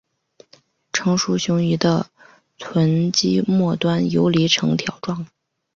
[0.91, 2.09] 成熟雄鱼的
[2.57, 5.27] 臀鳍末端游离呈条状。